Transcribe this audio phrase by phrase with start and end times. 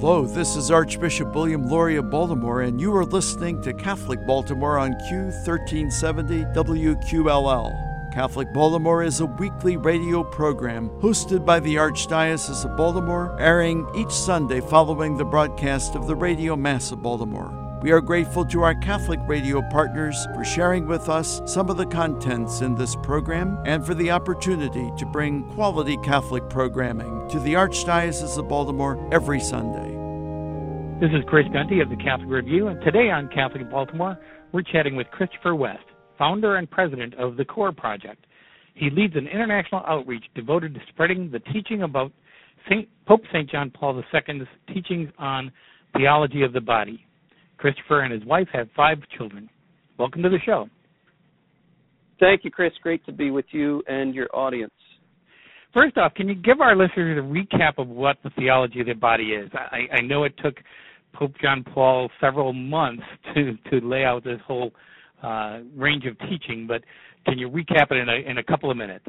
[0.00, 4.78] Hello, this is Archbishop William Lori of Baltimore, and you are listening to Catholic Baltimore
[4.78, 8.14] on Q1370 WQLL.
[8.14, 14.12] Catholic Baltimore is a weekly radio program hosted by the Archdiocese of Baltimore, airing each
[14.12, 17.67] Sunday following the broadcast of the Radio Mass of Baltimore.
[17.80, 21.86] We are grateful to our Catholic radio partners for sharing with us some of the
[21.86, 27.54] contents in this program and for the opportunity to bring quality Catholic programming to the
[27.54, 29.94] Archdiocese of Baltimore every Sunday.
[31.00, 34.18] This is Chris Gunty of the Catholic Review, and today on Catholic Baltimore,
[34.50, 35.84] we're chatting with Christopher West,
[36.18, 38.26] founder and president of the CORE Project.
[38.74, 42.10] He leads an international outreach devoted to spreading the teaching about
[42.68, 43.48] Saint, Pope St.
[43.48, 45.52] John Paul II's teachings on
[45.96, 47.04] theology of the body.
[47.58, 49.50] Christopher and his wife have five children.
[49.98, 50.68] Welcome to the show.
[52.20, 52.72] Thank you, Chris.
[52.82, 54.72] Great to be with you and your audience.
[55.74, 58.94] First off, can you give our listeners a recap of what the theology of the
[58.94, 59.50] body is?
[59.54, 60.54] I, I know it took
[61.12, 63.02] Pope John Paul several months
[63.34, 64.72] to to lay out this whole
[65.22, 66.82] uh, range of teaching, but
[67.26, 69.06] can you recap it in a in a couple of minutes?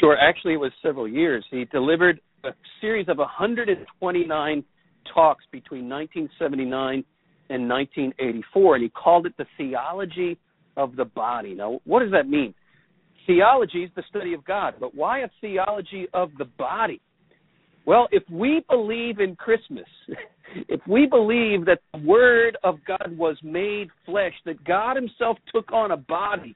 [0.00, 0.16] Sure.
[0.18, 1.44] Actually, it was several years.
[1.50, 4.64] He delivered a series of 129
[5.14, 7.04] talks between 1979
[7.50, 10.38] and 1984, and he called it the theology
[10.76, 11.54] of the body.
[11.54, 12.54] Now, what does that mean?
[13.26, 17.00] Theology is the study of God, but why a theology of the body?
[17.84, 19.86] Well, if we believe in Christmas,
[20.68, 25.72] if we believe that the Word of God was made flesh, that God Himself took
[25.72, 26.54] on a body,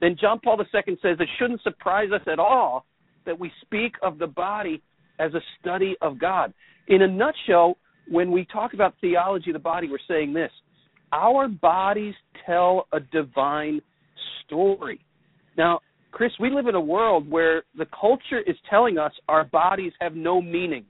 [0.00, 2.84] then John Paul II says it shouldn't surprise us at all
[3.26, 4.82] that we speak of the body
[5.18, 6.52] as a study of God.
[6.88, 10.50] In a nutshell, when we talk about theology of the body, we're saying this
[11.12, 13.80] our bodies tell a divine
[14.44, 15.00] story.
[15.56, 15.80] Now,
[16.10, 20.14] Chris, we live in a world where the culture is telling us our bodies have
[20.14, 20.84] no meaning.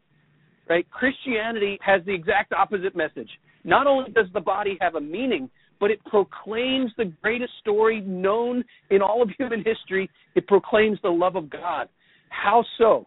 [0.69, 0.87] Right?
[0.91, 3.28] Christianity has the exact opposite message.
[3.65, 8.65] Not only does the body have a meaning, but it proclaims the greatest story known
[8.91, 10.09] in all of human history.
[10.34, 11.88] It proclaims the love of God.
[12.31, 13.06] How so?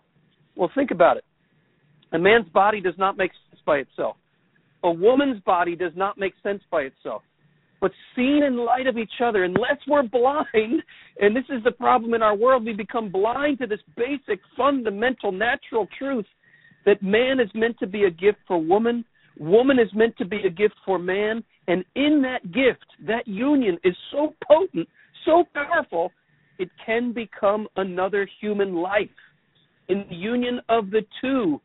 [0.55, 1.23] Well, think about it.
[2.13, 4.15] A man's body does not make sense by itself.
[4.83, 7.23] A woman's body does not make sense by itself.
[7.79, 10.81] But seen in light of each other, unless we're blind,
[11.19, 15.31] and this is the problem in our world, we become blind to this basic, fundamental,
[15.31, 16.25] natural truth
[16.85, 19.03] that man is meant to be a gift for woman,
[19.37, 23.77] woman is meant to be a gift for man, and in that gift, that union
[23.83, 24.87] is so potent,
[25.25, 26.11] so powerful,
[26.57, 29.09] it can become another human life.
[29.89, 31.61] In the union of the two,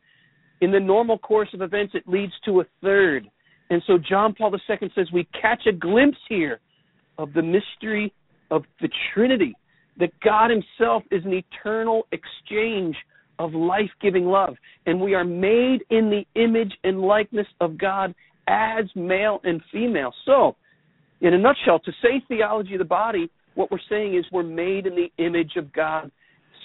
[0.63, 3.29] in the normal course of events, it leads to a third.
[3.69, 6.61] And so John Paul II says we catch a glimpse here
[7.17, 8.13] of the mystery
[8.49, 9.53] of the Trinity,
[9.99, 12.95] that God Himself is an eternal exchange
[13.39, 14.55] of life giving love.
[14.85, 18.15] And we are made in the image and likeness of God
[18.47, 20.13] as male and female.
[20.25, 20.55] So,
[21.19, 24.87] in a nutshell, to say theology of the body, what we're saying is we're made
[24.87, 26.09] in the image of God,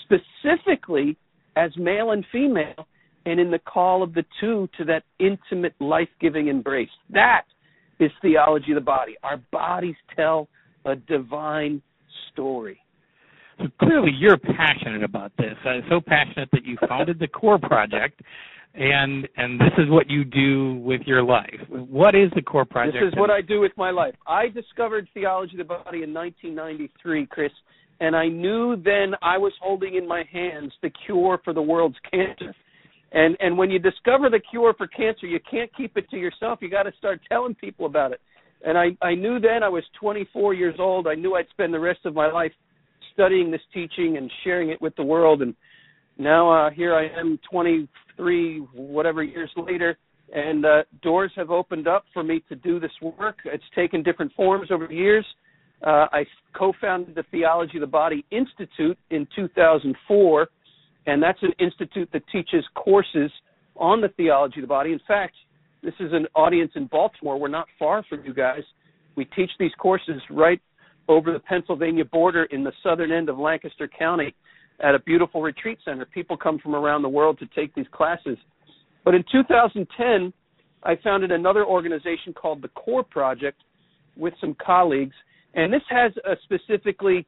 [0.04, 1.16] specifically
[1.56, 2.86] as male and female
[3.28, 6.88] and in the call of the two to that intimate, life giving embrace.
[7.10, 7.42] That
[8.00, 9.16] is theology of the body.
[9.22, 10.48] Our bodies tell
[10.84, 11.82] a divine
[12.32, 12.80] story.
[13.58, 15.54] So clearly, you're passionate about this.
[15.66, 18.20] Uh, so passionate that you founded the Core Project,
[18.74, 21.58] and and this is what you do with your life.
[21.68, 22.98] What is the Core Project?
[23.00, 24.14] This is what I do with my life.
[24.28, 27.50] I discovered theology of the body in 1993, Chris,
[27.98, 31.98] and I knew then I was holding in my hands the cure for the world's
[32.08, 32.54] cancer.
[33.12, 36.58] And and when you discover the cure for cancer, you can't keep it to yourself.
[36.60, 38.20] You got to start telling people about it.
[38.64, 41.06] And I I knew then I was 24 years old.
[41.06, 42.52] I knew I'd spend the rest of my life
[43.14, 45.42] studying this teaching and sharing it with the world.
[45.42, 45.54] And
[46.18, 49.96] now uh, here I am, 23 whatever years later,
[50.32, 53.38] and uh, doors have opened up for me to do this work.
[53.44, 55.24] It's taken different forms over the years.
[55.82, 56.24] Uh, I
[56.56, 60.48] co-founded the Theology of the Body Institute in 2004
[61.06, 63.30] and that's an institute that teaches courses
[63.76, 64.92] on the theology of the body.
[64.92, 65.34] In fact,
[65.82, 67.38] this is an audience in Baltimore.
[67.38, 68.62] We're not far from you guys.
[69.16, 70.60] We teach these courses right
[71.08, 74.34] over the Pennsylvania border in the southern end of Lancaster County
[74.80, 76.04] at a beautiful retreat center.
[76.04, 78.36] People come from around the world to take these classes.
[79.04, 80.32] But in 2010,
[80.82, 83.62] I founded another organization called the Core Project
[84.16, 85.14] with some colleagues,
[85.54, 87.26] and this has a specifically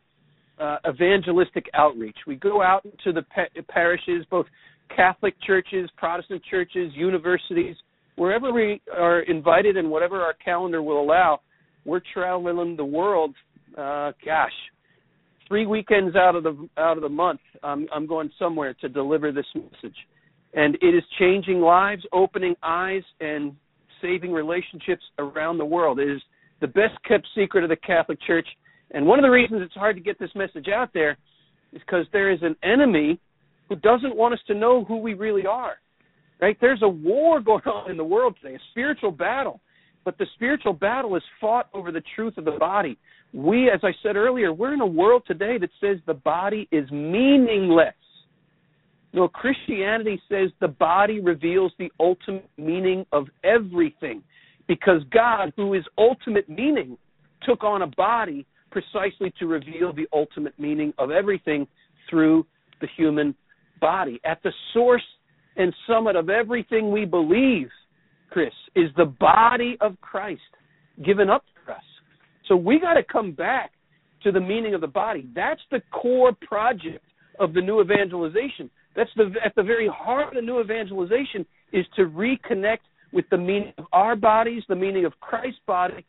[0.61, 2.17] uh, evangelistic outreach.
[2.27, 4.47] We go out to the pa- parishes, both
[4.95, 7.77] Catholic churches, Protestant churches, universities,
[8.17, 11.41] wherever we are invited and whatever our calendar will allow.
[11.85, 13.35] We're traveling the world.
[13.79, 14.53] Uh, gosh,
[15.49, 19.33] three weekends out of the out of the month, I'm, I'm going somewhere to deliver
[19.33, 19.97] this message.
[20.55, 23.55] and it is changing lives, opening eyes, and
[24.03, 26.01] saving relationships around the world.
[26.01, 26.23] It is
[26.61, 28.47] the best kept secret of the Catholic Church.
[28.93, 31.17] And one of the reasons it's hard to get this message out there
[31.73, 33.21] is because there is an enemy
[33.69, 35.75] who doesn't want us to know who we really are.
[36.41, 36.57] Right?
[36.61, 39.61] There's a war going on in the world today, a spiritual battle.
[40.05, 42.97] But the spiritual battle is fought over the truth of the body.
[43.33, 46.91] We, as I said earlier, we're in a world today that says the body is
[46.91, 47.95] meaningless.
[49.13, 54.23] No, Christianity says the body reveals the ultimate meaning of everything
[54.69, 56.97] because God, who is ultimate meaning,
[57.43, 61.67] took on a body precisely to reveal the ultimate meaning of everything
[62.08, 62.46] through
[62.81, 63.34] the human
[63.81, 64.20] body.
[64.25, 65.02] At the source
[65.56, 67.69] and summit of everything we believe,
[68.31, 70.40] Chris, is the body of Christ
[71.05, 71.82] given up for us.
[72.49, 73.72] So we got to come back
[74.22, 75.28] to the meaning of the body.
[75.34, 77.05] That's the core project
[77.38, 78.70] of the new evangelization.
[78.94, 82.78] That's the at the very heart of the new evangelization is to reconnect
[83.12, 86.05] with the meaning of our bodies, the meaning of Christ's body,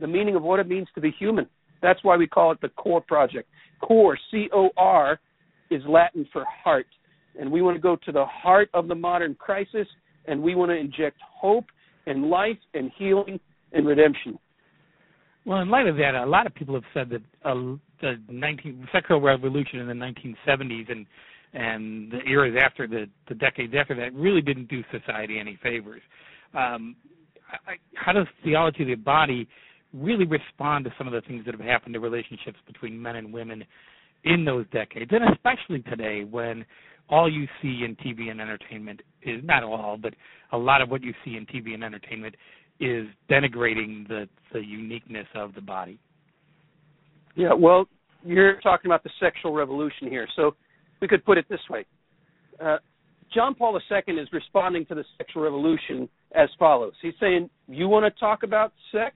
[0.00, 1.46] the meaning of what it means to be human.
[1.82, 3.48] That's why we call it the CORE project.
[3.80, 5.20] CORE, C O R,
[5.70, 6.86] is Latin for heart.
[7.38, 9.86] And we want to go to the heart of the modern crisis
[10.26, 11.66] and we want to inject hope
[12.06, 13.38] and life and healing
[13.72, 14.38] and redemption.
[15.44, 18.88] Well, in light of that, a lot of people have said that uh, the 19
[18.92, 21.06] sexual revolution in the 1970s and
[21.52, 26.02] and the eras after the the decades after that really didn't do society any favors.
[26.52, 26.96] Um,
[27.66, 29.48] I, how does theology of the body
[29.96, 33.32] really respond to some of the things that have happened to relationships between men and
[33.32, 33.64] women
[34.24, 36.64] in those decades, and especially today when
[37.08, 40.14] all you see in TV and entertainment is not all, but
[40.52, 42.34] a lot of what you see in TV and entertainment
[42.80, 45.98] is denigrating the the uniqueness of the body.
[47.34, 47.86] Yeah, well,
[48.24, 50.26] you're talking about the sexual revolution here.
[50.36, 50.56] So
[51.00, 51.84] we could put it this way.
[52.62, 52.78] Uh,
[53.32, 56.94] John Paul II is responding to the sexual revolution as follows.
[57.02, 59.14] He's saying, "You want to talk about sex?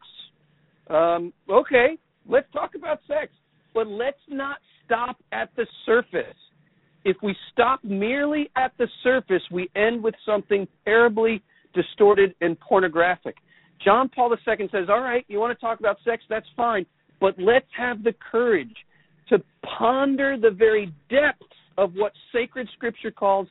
[0.91, 1.97] Um, okay,
[2.29, 3.33] let's talk about sex,
[3.73, 6.37] but let's not stop at the surface.
[7.05, 11.43] If we stop merely at the surface, we end with something terribly
[11.75, 13.37] distorted and pornographic.
[13.83, 16.23] John Paul II says, All right, you want to talk about sex?
[16.29, 16.85] That's fine.
[17.21, 18.75] But let's have the courage
[19.29, 19.39] to
[19.79, 21.47] ponder the very depths
[21.79, 23.47] of what sacred scripture calls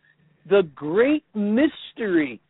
[0.49, 2.41] the great mystery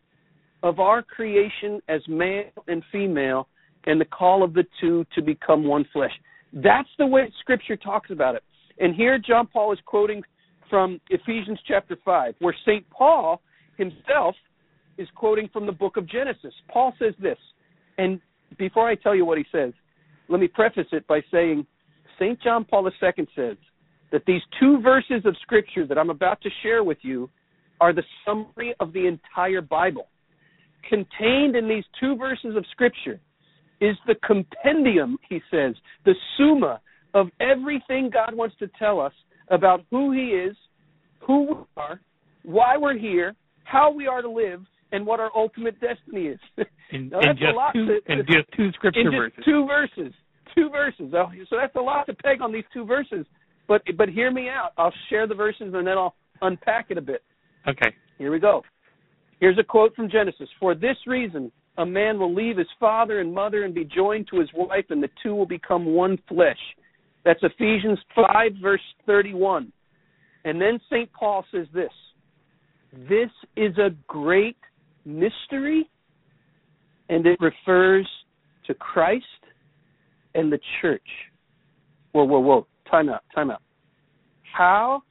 [0.64, 3.48] of our creation as male and female
[3.86, 6.12] and the call of the two to become one flesh.
[6.54, 8.44] That's the way scripture talks about it.
[8.80, 10.24] And here John Paul is quoting
[10.70, 12.88] from Ephesians chapter 5, where St.
[12.90, 13.42] Paul
[13.78, 14.36] himself
[14.98, 16.54] is quoting from the book of Genesis.
[16.72, 17.38] Paul says this,
[17.98, 18.20] and
[18.58, 19.74] before I tell you what he says,
[20.28, 21.66] let me preface it by saying
[22.20, 22.40] St.
[22.42, 23.58] John Paul II says
[24.12, 27.30] that these two verses of Scripture that I'm about to share with you
[27.82, 30.08] are the summary of the entire Bible.
[30.88, 33.20] Contained in these two verses of Scripture
[33.82, 36.82] is the compendium, he says, the summa
[37.14, 39.14] of everything God wants to tell us
[39.50, 40.56] about who He is,
[41.20, 42.00] who we are,
[42.44, 44.62] why we're here, how we are to live,
[44.92, 46.40] and what our ultimate destiny is.
[46.92, 49.44] In, now, that's a lot two, to, in just two scripture in verses.
[49.46, 50.14] Two verses.
[50.56, 51.14] Two verses.
[51.16, 53.28] Oh, so that's a lot to peg on these two verses.
[53.68, 54.72] But but hear me out.
[54.76, 57.22] I'll share the verses and then I'll unpack it a bit.
[57.68, 57.94] Okay.
[58.18, 58.64] Here we go.
[59.40, 60.50] Here's a quote from Genesis.
[60.60, 64.40] For this reason, a man will leave his father and mother and be joined to
[64.40, 66.60] his wife, and the two will become one flesh.
[67.24, 69.72] That's Ephesians 5, verse 31.
[70.44, 71.10] And then St.
[71.14, 71.92] Paul says this
[73.08, 74.58] This is a great
[75.06, 75.90] mystery,
[77.08, 78.08] and it refers
[78.68, 79.26] to Christ
[80.36, 81.02] and the church.
[82.12, 82.68] Whoa, whoa, whoa.
[82.92, 83.62] Time out, time out.
[84.52, 85.02] How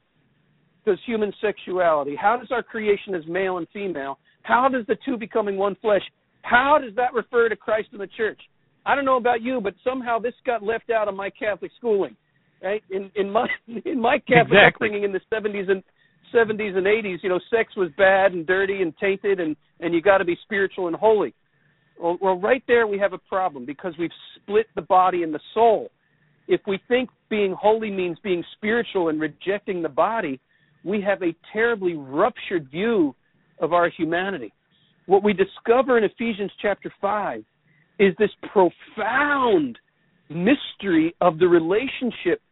[0.85, 5.17] does human sexuality, how does our creation as male and female, how does the two
[5.17, 6.01] becoming one flesh,
[6.43, 8.39] how does that refer to Christ and the church?
[8.85, 12.15] I don't know about you, but somehow this got left out of my Catholic schooling.
[12.61, 12.83] Right?
[12.89, 13.47] In in my
[13.85, 14.87] in my Catholic exactly.
[14.87, 15.83] upbringing in the seventies and
[16.31, 20.01] seventies and eighties, you know, sex was bad and dirty and tainted, and and you
[20.01, 21.33] got to be spiritual and holy.
[21.99, 25.39] Well, well, right there we have a problem because we've split the body and the
[25.53, 25.89] soul.
[26.47, 30.39] If we think being holy means being spiritual and rejecting the body,
[30.83, 33.15] we have a terribly ruptured view
[33.59, 34.53] of our humanity.
[35.09, 37.43] What we discover in Ephesians chapter 5
[37.97, 39.79] is this profound
[40.29, 42.43] mystery of the relationship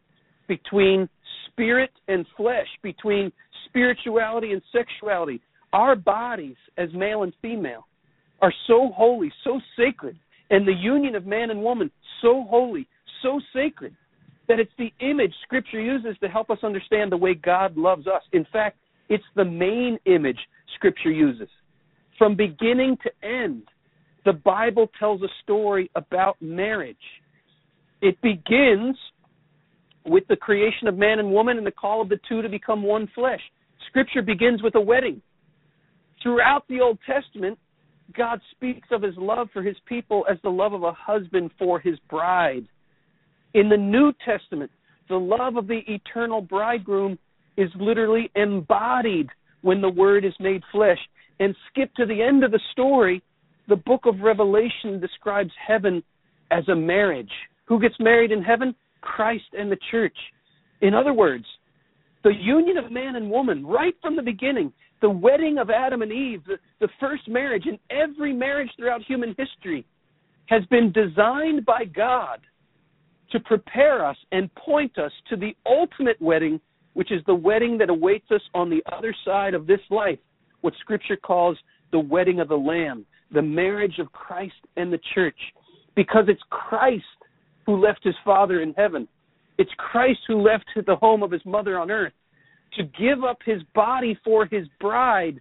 [0.48, 1.08] between
[1.46, 3.30] spirit and flesh, between
[3.66, 5.40] spirituality and sexuality.
[5.72, 7.86] Our bodies, as male and female,
[8.42, 10.18] are so holy, so sacred,
[10.50, 12.88] and the union of man and woman so holy,
[13.22, 13.94] so sacred,
[14.48, 18.22] that it's the image Scripture uses to help us understand the way God loves us.
[18.32, 20.40] In fact, It's the main image
[20.74, 21.48] Scripture uses.
[22.18, 23.62] From beginning to end,
[24.24, 26.96] the Bible tells a story about marriage.
[28.02, 28.96] It begins
[30.04, 32.82] with the creation of man and woman and the call of the two to become
[32.82, 33.40] one flesh.
[33.88, 35.22] Scripture begins with a wedding.
[36.22, 37.58] Throughout the Old Testament,
[38.16, 41.78] God speaks of his love for his people as the love of a husband for
[41.78, 42.66] his bride.
[43.54, 44.70] In the New Testament,
[45.08, 47.18] the love of the eternal bridegroom
[47.56, 49.28] is literally embodied
[49.62, 50.98] when the word is made flesh.
[51.40, 53.22] And skip to the end of the story,
[53.68, 56.02] the book of Revelation describes heaven
[56.50, 57.30] as a marriage.
[57.66, 58.74] Who gets married in heaven?
[59.00, 60.16] Christ and the church.
[60.80, 61.44] In other words,
[62.24, 66.12] the union of man and woman, right from the beginning, the wedding of Adam and
[66.12, 69.84] Eve, the, the first marriage, and every marriage throughout human history,
[70.46, 72.40] has been designed by God
[73.30, 76.60] to prepare us and point us to the ultimate wedding,
[76.94, 80.18] which is the wedding that awaits us on the other side of this life,
[80.60, 81.56] what Scripture calls
[81.92, 85.38] the wedding of the Lamb, the marriage of Christ and the church.
[85.94, 87.04] Because it's Christ
[87.66, 89.08] who left his Father in heaven.
[89.58, 92.12] It's Christ who left the home of his mother on earth
[92.76, 95.40] to give up his body for his bride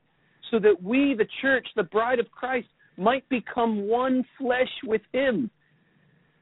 [0.49, 5.49] so that we, the church, the bride of Christ, might become one flesh with him.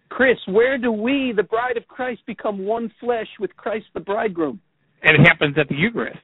[0.09, 4.61] Chris, where do we, the bride of Christ, become one flesh with Christ the bridegroom?
[5.01, 6.19] And it happens at the Eucharist.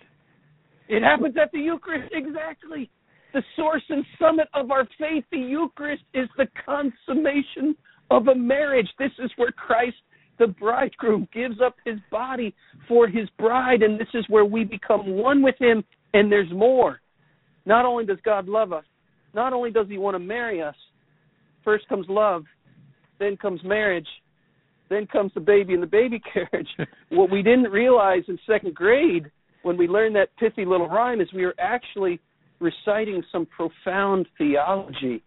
[0.91, 2.89] It happens at the Eucharist, exactly.
[3.33, 7.77] The source and summit of our faith, the Eucharist, is the consummation
[8.09, 8.89] of a marriage.
[8.99, 9.95] This is where Christ,
[10.37, 12.53] the bridegroom, gives up his body
[12.89, 15.81] for his bride, and this is where we become one with him,
[16.13, 16.99] and there's more.
[17.65, 18.83] Not only does God love us,
[19.33, 20.75] not only does he want to marry us,
[21.63, 22.43] first comes love,
[23.17, 24.09] then comes marriage,
[24.89, 26.67] then comes the baby in the baby carriage.
[27.11, 29.31] what we didn't realize in second grade
[29.63, 32.19] when we learned that pithy little rhyme is we were actually
[32.59, 35.23] reciting some profound theology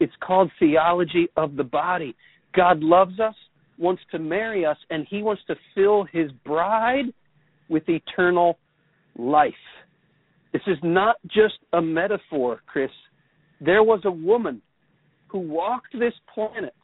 [0.00, 2.14] it's called theology of the body.
[2.54, 3.34] God loves us,
[3.78, 7.06] wants to marry us, and he wants to fill his bride
[7.68, 8.58] with eternal
[9.16, 9.52] life.
[10.52, 12.90] This is not just a metaphor, Chris.
[13.60, 14.62] There was a woman
[15.28, 16.74] who walked this planet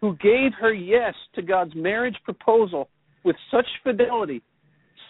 [0.00, 2.88] who gave her yes to God's marriage proposal
[3.24, 4.42] with such fidelity,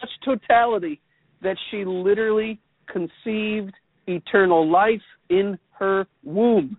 [0.00, 1.00] such totality,
[1.43, 3.75] that she literally conceived
[4.07, 6.78] eternal life in her womb.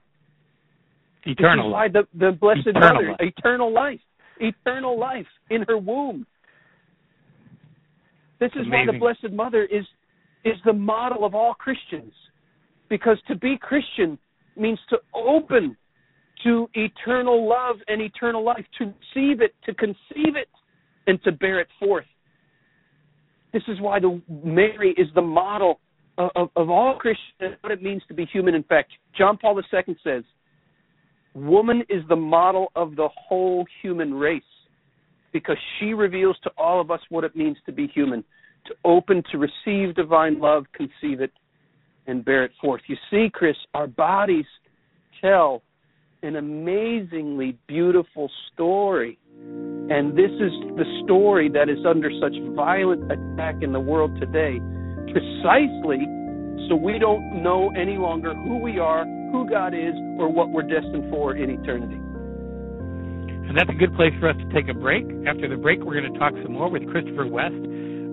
[1.26, 1.94] Eternal life.
[1.94, 3.20] The, the Blessed eternal Mother, life.
[3.20, 4.00] eternal life,
[4.40, 6.26] eternal life in her womb.
[8.40, 9.86] This is why the Blessed Mother is
[10.46, 12.14] is the model of all Christians,
[12.90, 14.18] because to be Christian
[14.56, 15.76] means to open
[16.44, 20.48] to eternal love and eternal life, to receive it, to conceive it,
[21.08, 22.06] and to bear it forth.
[23.54, 25.80] This is why the Mary is the model
[26.18, 28.54] of, of, of all Christians, what it means to be human.
[28.54, 30.24] In fact, John Paul II says,
[31.34, 34.42] Woman is the model of the whole human race
[35.32, 38.24] because she reveals to all of us what it means to be human,
[38.66, 41.32] to open to receive divine love, conceive it,
[42.08, 42.82] and bear it forth.
[42.88, 44.46] You see, Chris, our bodies
[45.22, 45.62] tell
[46.24, 49.18] an amazingly beautiful story.
[49.90, 54.62] And this is the story that is under such violent attack in the world today,
[55.12, 56.06] precisely
[56.70, 60.62] so we don't know any longer who we are, who God is, or what we're
[60.62, 61.98] destined for in eternity.
[63.50, 65.06] And that's a good place for us to take a break.
[65.26, 67.58] After the break, we're going to talk some more with Christopher West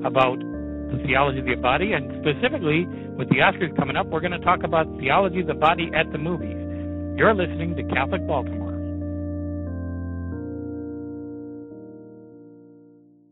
[0.00, 2.86] about the theology of the body, and specifically
[3.20, 6.10] with the Oscars coming up, we're going to talk about theology of the body at
[6.12, 6.56] the movies.
[7.18, 8.75] You're listening to Catholic Baltimore.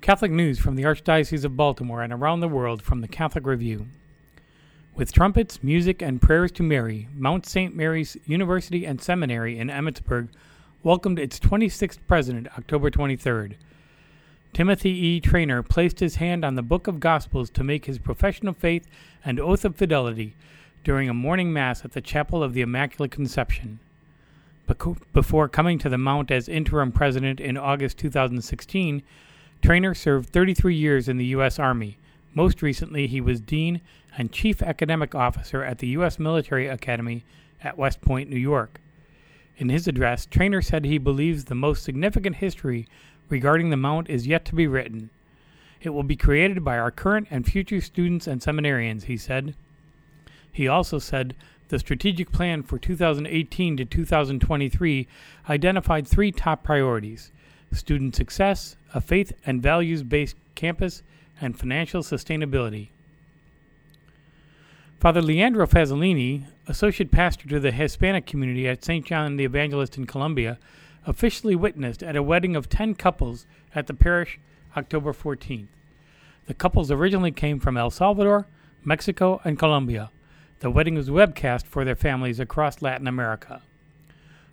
[0.05, 3.87] Catholic news from the Archdiocese of Baltimore and around the world from the Catholic Review.
[4.95, 7.75] With trumpets, music, and prayers to Mary, Mount St.
[7.75, 10.29] Mary's University and Seminary in Emmitsburg
[10.83, 13.55] welcomed its 26th president October 23rd.
[14.53, 15.21] Timothy E.
[15.21, 18.87] Trainor placed his hand on the Book of Gospels to make his profession of faith
[19.25, 20.37] and oath of fidelity
[20.85, 23.79] during a morning mass at the Chapel of the Immaculate Conception.
[25.15, 29.03] Before coming to the Mount as interim president in August 2016,
[29.65, 31.59] Trainor served 33 years in the U.S.
[31.59, 31.97] Army.
[32.35, 33.81] Most recently, he was Dean
[34.19, 36.19] and Chief Academic Officer at the U.S.
[36.19, 37.25] Military Academy
[37.63, 38.79] at West Point, New York.
[39.57, 42.87] In his address, Trainor said he believes the most significant history
[43.31, 45.09] regarding the Mount is yet to be written.
[45.81, 49.55] It will be created by our current and future students and seminarians, he said.
[50.53, 51.35] He also said
[51.69, 55.09] the strategic plan for 2018 to 2023
[55.49, 57.33] identified three top priorities
[57.75, 61.03] student success, a faith and values based campus,
[61.41, 62.89] and financial sustainability.
[65.01, 69.05] Father Leandro Fazzolini, associate pastor to the Hispanic community at St.
[69.05, 70.59] John the Evangelist in Columbia,
[71.07, 74.39] officially witnessed at a wedding of 10 couples at the parish
[74.77, 75.67] October 14th.
[76.47, 78.47] The couples originally came from El Salvador,
[78.83, 80.11] Mexico, and Colombia.
[80.61, 83.61] The wedding was webcast for their families across Latin America.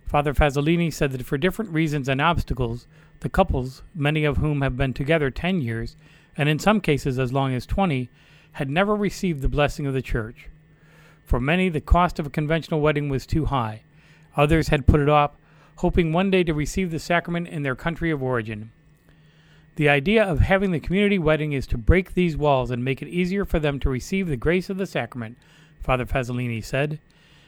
[0.06, 2.86] Father Fazzolini said that for different reasons and obstacles,
[3.22, 5.96] the couples, many of whom have been together 10 years,
[6.36, 8.08] and in some cases as long as 20,
[8.52, 10.48] had never received the blessing of the church.
[11.24, 13.82] For many, the cost of a conventional wedding was too high.
[14.36, 15.32] Others had put it off,
[15.76, 18.70] hoping one day to receive the sacrament in their country of origin.
[19.76, 23.08] The idea of having the community wedding is to break these walls and make it
[23.08, 25.38] easier for them to receive the grace of the sacrament,
[25.80, 26.98] Father Fazzolini said.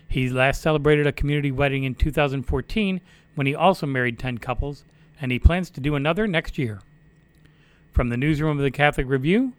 [0.09, 3.00] He last celebrated a community wedding in 2014
[3.35, 4.85] when he also married 10 couples,
[5.21, 6.80] and he plans to do another next year.
[7.92, 9.52] From the newsroom of the Catholic Review,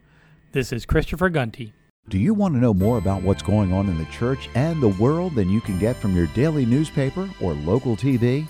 [0.52, 1.74] this is Christopher Gunty.
[2.08, 4.90] Do you want to know more about what's going on in the church and the
[4.90, 8.48] world than you can get from your daily newspaper or local TV?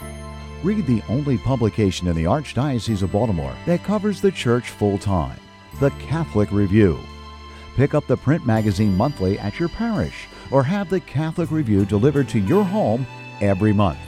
[0.62, 5.40] Read the only publication in the Archdiocese of Baltimore that covers the church full time
[5.80, 7.00] the Catholic Review.
[7.76, 12.30] Pick up the print magazine monthly at your parish or have the Catholic Review delivered
[12.30, 13.06] to your home
[13.42, 14.00] every month.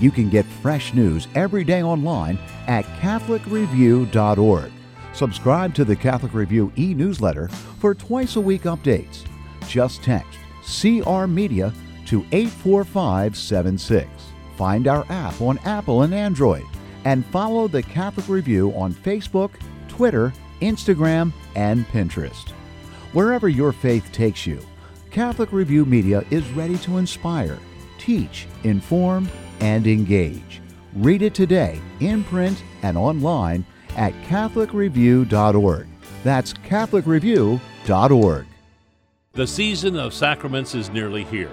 [0.00, 4.72] You can get fresh news every day online at CatholicReview.org.
[5.12, 9.24] Subscribe to the Catholic Review e newsletter for twice a week updates.
[9.68, 11.72] Just text CR Media
[12.06, 14.08] to 84576.
[14.56, 16.64] Find our app on Apple and Android,
[17.04, 19.50] and follow the Catholic Review on Facebook,
[19.88, 22.50] Twitter, Instagram, and Pinterest.
[23.12, 24.60] Wherever your faith takes you,
[25.10, 27.58] Catholic Review Media is ready to inspire,
[27.98, 29.28] teach, inform,
[29.60, 30.60] and engage.
[30.94, 33.64] Read it today in print and online
[33.96, 35.86] at CatholicReview.org.
[36.24, 38.46] That's CatholicReview.org.
[39.32, 41.50] The season of sacraments is nearly here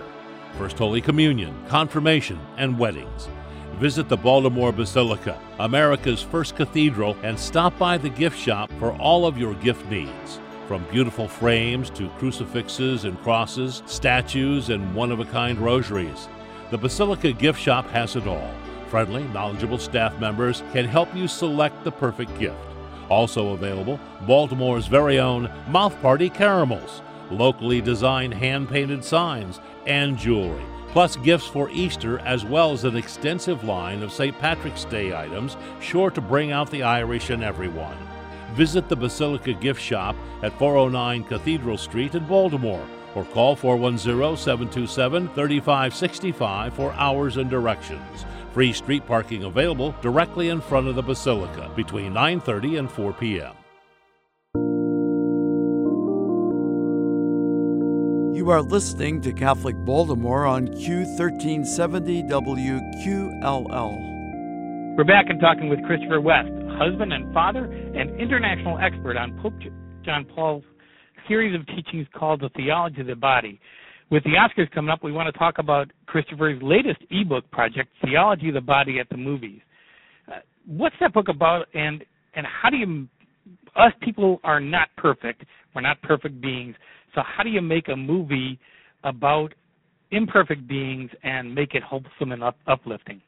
[0.57, 3.29] First Holy Communion, Confirmation, and weddings.
[3.75, 9.27] Visit the Baltimore Basilica, America's first cathedral, and stop by the gift shop for all
[9.27, 10.39] of your gift needs.
[10.67, 16.27] From beautiful frames to crucifixes and crosses, statues, and one of a kind rosaries,
[16.71, 18.53] the Basilica gift shop has it all
[18.87, 22.55] Friendly, knowledgeable staff members can help you select the perfect gift.
[23.09, 30.63] Also available, Baltimore's very own Mouth Party Caramels, locally designed hand painted signs, and jewelry,
[30.89, 34.37] plus gifts for Easter, as well as an extensive line of St.
[34.39, 37.97] Patrick's Day items sure to bring out the Irish in everyone.
[38.53, 42.85] Visit the Basilica gift shop at 409 Cathedral Street in Baltimore
[43.17, 48.25] or call 410 727 3565 for hours and directions.
[48.53, 53.53] Free street parking available directly in front of the Basilica between 9:30 and 4 p.m.
[58.35, 63.97] You are listening to Catholic Baltimore on Q1370 WQLL.
[64.95, 69.53] We're back and talking with Christopher West, husband and father and international expert on Pope
[70.03, 70.63] John Paul's
[71.27, 73.59] series of teachings called The Theology of the Body
[74.09, 78.49] with the Oscars coming up, we want to talk about Christopher's latest ebook project, Theology
[78.49, 79.59] of the Body at the Movies.
[80.27, 82.03] Uh, what's that book about, and
[82.35, 83.07] and how do you?
[83.75, 85.43] Us people are not perfect.
[85.75, 86.75] We're not perfect beings.
[87.15, 88.59] So how do you make a movie
[89.03, 89.53] about
[90.11, 93.21] imperfect beings and make it wholesome and up, uplifting?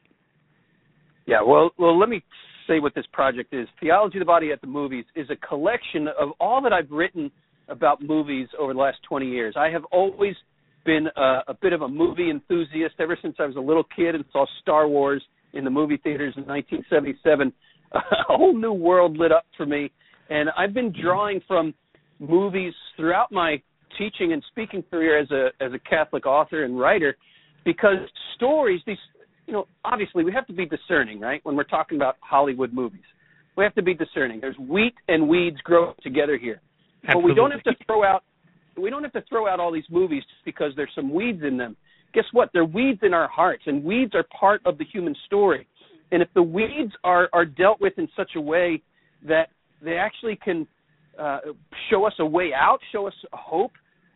[1.26, 2.22] Yeah, well, well, let me
[2.66, 3.68] say what this project is.
[3.80, 7.30] Theology of the Body at the Movies is a collection of all that I've written
[7.70, 9.54] about movies over the last 20 years.
[9.56, 10.34] I have always
[10.84, 14.14] been a, a bit of a movie enthusiast ever since I was a little kid
[14.14, 17.52] and saw Star Wars in the movie theaters in 1977.
[17.92, 19.90] a whole new world lit up for me,
[20.28, 21.74] and I've been drawing from
[22.18, 23.60] movies throughout my
[23.98, 27.16] teaching and speaking career as a as a Catholic author and writer,
[27.64, 27.98] because
[28.36, 28.98] stories these
[29.46, 33.00] you know obviously we have to be discerning right when we're talking about Hollywood movies.
[33.56, 34.40] We have to be discerning.
[34.40, 36.60] There's wheat and weeds grow together here,
[37.04, 37.22] Absolutely.
[37.22, 38.24] but we don't have to throw out
[38.80, 41.56] we don't have to throw out all these movies just because there's some weeds in
[41.56, 41.76] them.
[42.14, 42.50] Guess what?
[42.52, 45.66] They're weeds in our hearts, and weeds are part of the human story.
[46.12, 48.82] And if the weeds are are dealt with in such a way
[49.26, 49.50] that
[49.82, 50.66] they actually can
[51.18, 51.38] uh,
[51.88, 53.72] show us a way out, show us a hope.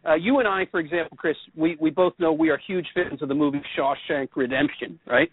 [0.06, 3.22] Uh, you and I, for example, Chris, we we both know we are huge fans
[3.22, 5.30] of the movie Shawshank Redemption, right?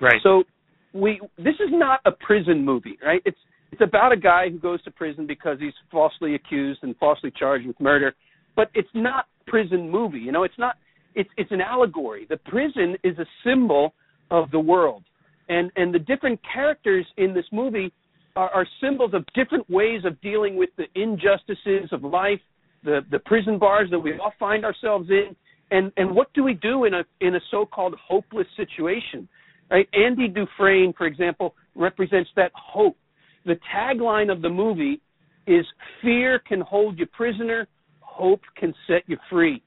[0.00, 0.20] Right.
[0.22, 0.44] So
[0.92, 3.22] we this is not a prison movie, right?
[3.24, 3.38] It's
[3.74, 7.66] it's about a guy who goes to prison because he's falsely accused and falsely charged
[7.66, 8.14] with murder
[8.56, 10.18] but it's not prison movie.
[10.18, 10.76] You know, it's not.
[11.14, 12.26] It's it's an allegory.
[12.28, 13.94] The prison is a symbol
[14.30, 15.04] of the world,
[15.48, 17.92] and and the different characters in this movie
[18.36, 22.40] are, are symbols of different ways of dealing with the injustices of life,
[22.84, 25.36] the the prison bars that we all find ourselves in,
[25.70, 29.28] And and what do we do in a in a so-called hopeless situation?
[29.70, 29.88] Right?
[29.94, 32.96] Andy Dufresne, for example, represents that hope.
[33.44, 35.00] The tagline of the movie
[35.46, 35.64] is
[36.02, 37.66] "Fear can hold you prisoner,
[38.00, 39.62] hope can set you free."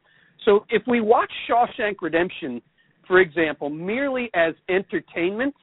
[0.45, 2.61] So if we watch Shawshank Redemption,
[3.07, 5.53] for example, merely as entertainment,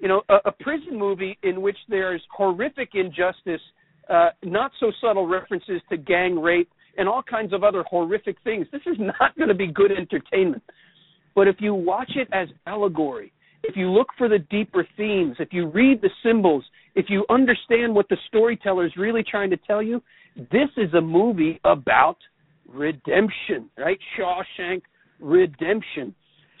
[0.00, 3.60] you know, a, a prison movie in which there's horrific injustice,
[4.08, 8.66] uh, not so subtle references to gang rape, and all kinds of other horrific things.
[8.70, 10.62] This is not going to be good entertainment.
[11.34, 15.48] But if you watch it as allegory, if you look for the deeper themes, if
[15.52, 19.82] you read the symbols, if you understand what the storyteller is really trying to tell
[19.82, 20.02] you,
[20.36, 22.16] this is a movie about
[22.68, 23.98] redemption, right?
[24.18, 24.82] Shawshank
[25.20, 26.14] Redemption.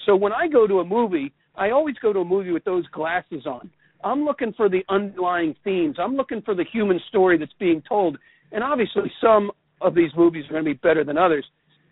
[0.06, 2.86] So when I go to a movie, I always go to a movie with those
[2.88, 3.70] glasses on.
[4.04, 5.96] I'm looking for the underlying themes.
[6.00, 8.16] I'm looking for the human story that's being told.
[8.52, 11.44] And obviously, some of these movies are going to be better than others.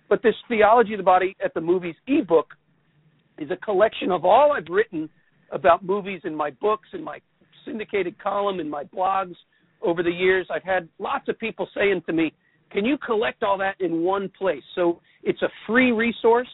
[0.09, 2.55] But this Theology of the Body at the Movies ebook
[3.39, 5.09] is a collection of all I've written
[5.53, 7.21] about movies in my books, in my
[7.65, 9.35] syndicated column, in my blogs
[9.83, 10.47] over the years.
[10.51, 12.33] I've had lots of people saying to me,
[12.71, 14.63] Can you collect all that in one place?
[14.75, 16.49] So it's a free resource.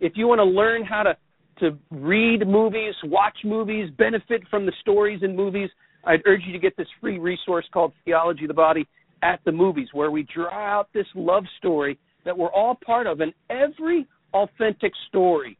[0.00, 1.16] If you want to learn how to
[1.60, 5.70] to read movies, watch movies, benefit from the stories in movies,
[6.04, 8.86] I'd urge you to get this free resource called Theology of the Body
[9.22, 13.20] at the movies, where we draw out this love story that we're all part of.
[13.20, 15.56] And every authentic story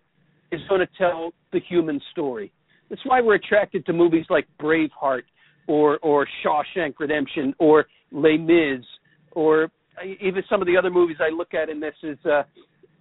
[0.56, 2.52] is going to tell the human story.
[2.88, 5.22] That's why we're attracted to movies like Braveheart
[5.66, 8.84] or or Shawshank Redemption or Les Mis
[9.32, 9.70] or
[10.20, 12.42] even some of the other movies I look at in this is uh,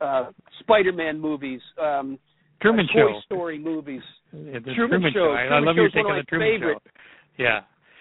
[0.01, 2.17] uh, Spider-Man movies, um,
[2.61, 4.01] Truman uh, Show, Toy Story movies.
[4.33, 5.31] Yeah, the Truman Truman, Show.
[5.31, 6.81] I, I love your Show's take on the Truman favorites.
[7.37, 7.43] Show.
[7.43, 7.59] Yeah.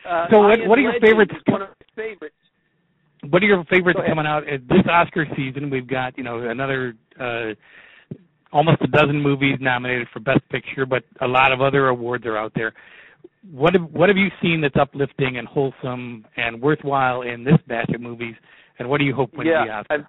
[0.08, 1.32] Uh, So what- what are your favorites?
[1.46, 2.34] One of my favorites.
[3.30, 5.70] What are your favorites coming out at this Oscar season?
[5.70, 7.54] We've got you know another uh,
[8.54, 12.38] almost a dozen movies nominated for Best Picture, but a lot of other awards are
[12.38, 12.72] out there.
[13.50, 17.90] What have what have you seen that's uplifting and wholesome and worthwhile in this batch
[17.94, 18.34] of movies?
[18.78, 19.94] And what do you hope wins the yeah, Oscar?
[19.94, 20.06] I've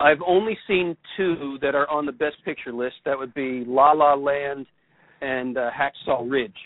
[0.00, 2.96] I've only seen two that are on the Best Picture list.
[3.04, 4.66] That would be La La Land
[5.20, 6.56] and uh, Hacksaw Ridge.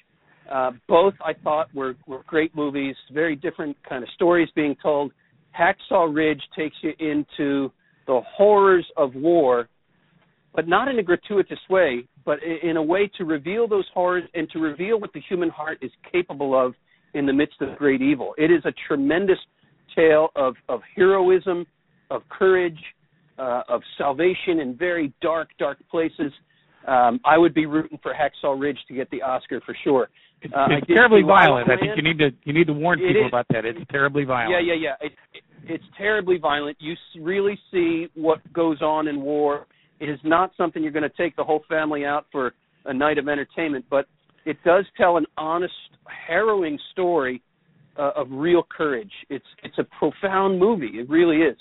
[0.51, 5.13] Uh, both I thought were were great movies, very different kind of stories being told.
[5.59, 7.73] Hacksaw Ridge takes you into
[8.07, 9.69] the horrors of war,
[10.57, 14.51] but not in a gratuitous way, but in a way to reveal those horrors and
[14.51, 16.75] to reveal what the human heart is capable of
[17.15, 18.35] in the midst of great evil.
[18.39, 19.39] It is a tremendous
[19.95, 21.67] tale of, of heroism,
[22.11, 22.79] of courage,
[23.39, 26.33] uh, of salvation in very dark, dark places.
[26.89, 30.09] Um, I would be rooting for Hacksaw Ridge to get the Oscar for sure.
[30.41, 31.71] It's, Uh, it's terribly see La La violent.
[31.71, 33.29] I think you need to you need to warn It people is.
[33.29, 33.65] about that.
[33.65, 34.53] It's terribly violent.
[34.53, 35.07] Yeah, yeah, yeah.
[35.07, 36.77] It, it, it's terribly violent.
[36.81, 39.67] You really see what goes on in war.
[39.99, 42.53] Is not something you're going to take the whole family out for
[42.85, 44.07] a night of entertainment, but
[44.45, 45.73] it does tell an honest,
[46.29, 47.43] harrowing story
[47.99, 49.11] uh, of real courage.
[49.29, 50.93] It's it's a profound movie.
[50.95, 51.57] It really is.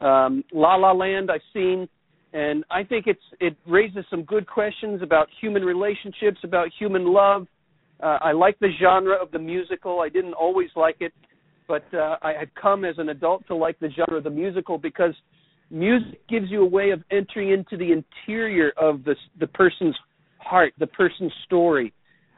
[0.00, 1.88] Um, La La Land I've seen,
[2.32, 7.46] and I think it's it raises some good questions about human relationships, about human love.
[8.02, 10.00] Uh, I like the genre of the musical.
[10.00, 11.12] I didn't always like it,
[11.66, 14.76] but uh, I had come as an adult to like the genre of the musical
[14.76, 15.14] because
[15.70, 19.96] music gives you a way of entering into the interior of the the person's
[20.38, 21.92] heart, the person's story.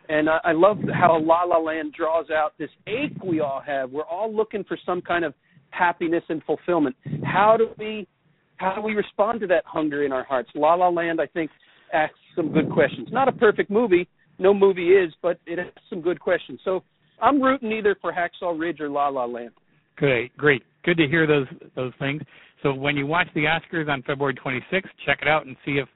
[0.08, 3.90] And I, I love how La La Land draws out this ache we all have.
[3.90, 5.34] We're all looking for some kind of
[5.70, 6.96] happiness and fulfillment.
[7.24, 8.08] How do we
[8.56, 10.50] how do we respond to that hunger in our hearts?
[10.54, 11.50] La La Land, I think,
[11.92, 13.08] asks some good questions.
[13.12, 16.60] Not a perfect movie, no movie is, but it asks some good questions.
[16.64, 16.82] So
[17.20, 19.50] I'm rooting either for Hacksaw Ridge or La La Land.
[19.98, 20.62] Great, great.
[20.84, 22.22] Good to hear those those things.
[22.62, 25.88] So when you watch the Oscars on February 26th, check it out and see if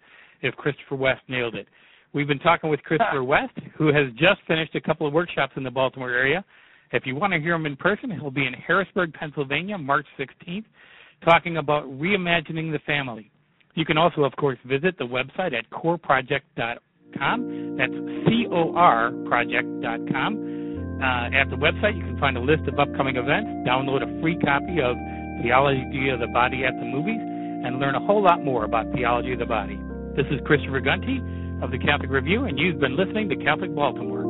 [0.42, 1.68] if Christopher West nailed it.
[2.12, 5.62] We've been talking with Christopher West, who has just finished a couple of workshops in
[5.62, 6.44] the Baltimore area.
[6.92, 10.64] If you want to hear him in person, he'll be in Harrisburg, Pennsylvania, March 16th,
[11.24, 13.30] talking about reimagining the family.
[13.74, 17.76] You can also, of course, visit the website at coreproject.com.
[17.78, 17.94] That's
[18.26, 20.51] C-O-R project.com.
[21.00, 24.37] Uh, at the website, you can find a list of upcoming events, download a free
[24.38, 24.96] copy of
[25.42, 27.20] Theology of the Body at the Movies,
[27.64, 29.78] and learn a whole lot more about theology of the body.
[30.16, 31.22] This is Christopher Gunty
[31.62, 34.21] of the Catholic Review, and you've been listening to Catholic Baltimore.